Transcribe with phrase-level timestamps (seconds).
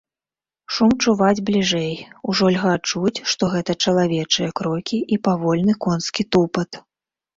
[0.75, 1.91] Шум чуваць бліжэй,
[2.33, 6.71] ужо льга чуць, што гэта чалавечыя крокі і павольны конскі тупат.